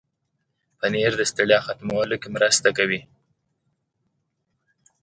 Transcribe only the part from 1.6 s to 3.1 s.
ختمولو کې مرسته کوي.